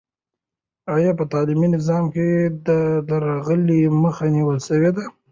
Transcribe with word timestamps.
آیا 0.95 1.11
په 1.19 1.23
تعلیمي 1.33 1.67
نظام 1.75 2.05
کې 2.13 2.27
د 2.67 2.69
درغلۍ 3.09 3.81
مخه 4.03 4.25
نیول 4.35 4.57
سوې 4.67 4.91
ده؟ 4.95 5.03